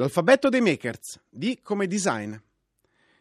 L'alfabeto 0.00 0.48
dei 0.48 0.62
makers, 0.62 1.20
D 1.28 1.60
come 1.60 1.86
design. 1.86 2.34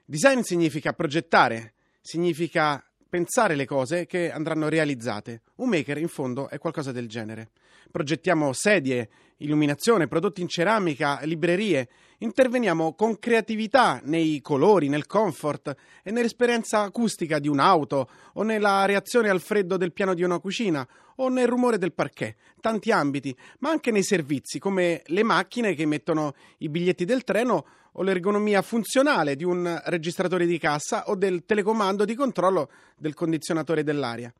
Design 0.05 0.39
significa 0.39 0.93
progettare, 0.93 1.73
significa 2.01 2.88
pensare 3.09 3.55
le 3.55 3.65
cose 3.65 4.05
che 4.05 4.31
andranno 4.31 4.69
realizzate. 4.69 5.41
Un 5.55 5.69
maker, 5.69 5.97
in 5.97 6.07
fondo, 6.07 6.47
è 6.47 6.59
qualcosa 6.59 6.91
del 6.91 7.07
genere. 7.07 7.49
Progettiamo 7.91 8.53
sedie, 8.53 9.09
illuminazione, 9.37 10.07
prodotti 10.07 10.41
in 10.41 10.47
ceramica, 10.47 11.19
librerie. 11.23 11.89
Interveniamo 12.21 12.95
con 12.95 13.17
creatività 13.17 14.01
nei 14.03 14.41
colori, 14.41 14.89
nel 14.89 15.05
comfort 15.05 15.73
e 16.03 16.11
nell'esperienza 16.11 16.81
acustica 16.81 17.39
di 17.39 17.47
un'auto 17.47 18.09
o 18.33 18.43
nella 18.43 18.83
reazione 18.83 19.29
al 19.29 19.39
freddo 19.39 19.77
del 19.77 19.93
piano 19.93 20.13
di 20.13 20.23
una 20.23 20.39
cucina 20.39 20.85
o 21.15 21.29
nel 21.29 21.47
rumore 21.47 21.77
del 21.77 21.93
parquet, 21.93 22.35
tanti 22.59 22.91
ambiti, 22.91 23.33
ma 23.59 23.69
anche 23.69 23.91
nei 23.91 24.03
servizi 24.03 24.59
come 24.59 25.01
le 25.05 25.23
macchine 25.23 25.73
che 25.75 25.83
emettono 25.83 26.33
i 26.57 26.67
biglietti 26.67 27.05
del 27.05 27.23
treno 27.23 27.65
o 27.93 28.03
l'ergonomia 28.03 28.61
funzionale 28.61 29.37
di 29.37 29.45
un 29.45 29.81
registratore 29.85 30.45
di 30.45 30.57
cassa 30.57 31.07
o 31.07 31.15
del 31.15 31.45
telecomando 31.45 32.03
di 32.03 32.15
controllo 32.15 32.69
del 32.97 33.13
condizionatore 33.13 33.81
dell'aria. 33.81 34.33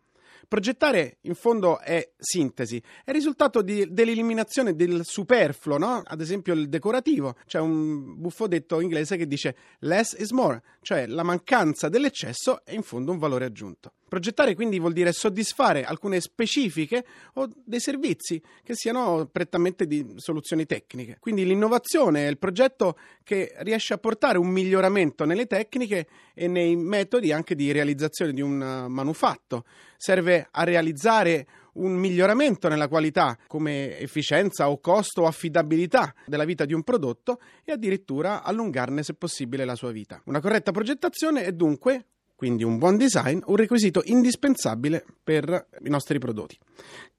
Progettare 0.47 1.17
in 1.21 1.35
fondo 1.35 1.79
è 1.79 2.11
sintesi, 2.17 2.81
è 3.03 3.09
il 3.09 3.15
risultato 3.15 3.61
di, 3.61 3.87
dell'eliminazione 3.91 4.75
del 4.75 5.01
superfluo, 5.03 5.77
no? 5.77 6.01
ad 6.03 6.21
esempio 6.21 6.53
il 6.53 6.69
decorativo. 6.69 7.35
C'è 7.45 7.59
un 7.59 8.19
buffo 8.19 8.47
detto 8.47 8.79
inglese 8.79 9.17
che 9.17 9.27
dice 9.27 9.55
less 9.79 10.15
is 10.17 10.31
more, 10.31 10.61
cioè 10.81 11.05
la 11.07 11.23
mancanza 11.23 11.89
dell'eccesso 11.89 12.63
è 12.63 12.73
in 12.73 12.83
fondo 12.83 13.11
un 13.11 13.17
valore 13.17 13.45
aggiunto. 13.45 13.93
Progettare 14.09 14.55
quindi 14.55 14.79
vuol 14.79 14.91
dire 14.91 15.13
soddisfare 15.13 15.85
alcune 15.85 16.19
specifiche 16.19 17.05
o 17.35 17.47
dei 17.63 17.79
servizi 17.79 18.41
che 18.63 18.75
siano 18.75 19.29
prettamente 19.31 19.87
di 19.87 20.15
soluzioni 20.17 20.65
tecniche. 20.65 21.17
Quindi 21.19 21.45
l'innovazione 21.45 22.25
è 22.25 22.29
il 22.29 22.37
progetto 22.37 22.97
che 23.23 23.53
riesce 23.59 23.93
a 23.93 23.97
portare 23.97 24.37
un 24.37 24.49
miglioramento 24.49 25.23
nelle 25.23 25.45
tecniche 25.45 26.07
e 26.33 26.47
nei 26.47 26.75
metodi 26.75 27.31
anche 27.31 27.55
di 27.55 27.71
realizzazione 27.71 28.33
di 28.33 28.41
un 28.41 28.59
uh, 28.59 28.89
manufatto. 28.89 29.63
Serve 29.95 30.47
a 30.51 30.63
realizzare 30.63 31.47
un 31.73 31.93
miglioramento 31.93 32.67
nella 32.67 32.87
qualità 32.87 33.37
come 33.47 33.97
efficienza 33.99 34.69
o 34.69 34.79
costo 34.79 35.21
o 35.21 35.27
affidabilità 35.27 36.13
della 36.25 36.45
vita 36.45 36.65
di 36.65 36.73
un 36.73 36.83
prodotto 36.83 37.39
e 37.63 37.71
addirittura 37.71 38.43
allungarne 38.43 39.03
se 39.03 39.13
possibile 39.13 39.65
la 39.65 39.75
sua 39.75 39.91
vita. 39.91 40.21
Una 40.25 40.41
corretta 40.41 40.71
progettazione 40.71 41.43
è 41.43 41.51
dunque 41.51 42.05
quindi 42.39 42.63
un 42.63 42.77
buon 42.77 42.95
design, 42.95 43.39
un 43.47 43.57
requisito 43.57 44.01
indispensabile 44.05 45.03
per 45.21 45.67
i 45.83 45.89
nostri 45.89 46.19
prodotti. 46.19 46.57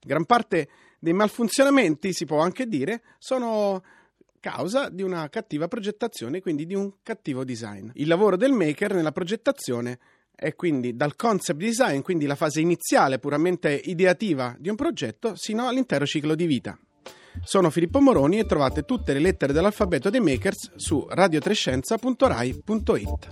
Gran 0.00 0.24
parte 0.24 0.68
dei 0.98 1.12
malfunzionamenti, 1.12 2.14
si 2.14 2.24
può 2.24 2.38
anche 2.38 2.66
dire, 2.66 3.02
sono 3.18 3.82
causa 4.41 4.88
di 4.88 5.02
una 5.02 5.28
cattiva 5.28 5.68
progettazione, 5.68 6.41
quindi 6.41 6.64
di 6.64 6.74
un 6.74 6.91
cattivo 7.02 7.44
design. 7.44 7.91
Il 7.96 8.08
lavoro 8.08 8.38
del 8.38 8.52
maker 8.52 8.94
nella 8.94 9.12
progettazione 9.12 9.98
è 10.34 10.54
quindi 10.54 10.96
dal 10.96 11.16
concept 11.16 11.58
design, 11.58 12.00
quindi 12.00 12.24
la 12.24 12.34
fase 12.34 12.62
iniziale 12.62 13.18
puramente 13.18 13.74
ideativa 13.74 14.56
di 14.58 14.70
un 14.70 14.76
progetto, 14.76 15.36
sino 15.36 15.68
all'intero 15.68 16.06
ciclo 16.06 16.34
di 16.34 16.46
vita. 16.46 16.78
Sono 17.44 17.68
Filippo 17.68 18.00
Moroni 18.00 18.38
e 18.38 18.46
trovate 18.46 18.84
tutte 18.84 19.12
le 19.12 19.18
lettere 19.18 19.52
dell'alfabeto 19.52 20.08
dei 20.08 20.20
makers 20.20 20.76
su 20.76 21.06
radiotrescienza.rai.it. 21.10 23.28